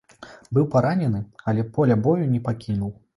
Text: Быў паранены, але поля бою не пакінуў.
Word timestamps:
Быў 0.57 0.63
паранены, 0.75 1.21
але 1.51 1.65
поля 1.75 1.99
бою 2.09 2.25
не 2.33 2.41
пакінуў. 2.49 2.91